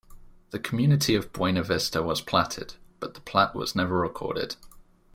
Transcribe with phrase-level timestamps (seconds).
[0.49, 4.55] The community of Buena Vista was platted, but the plat was never recorded.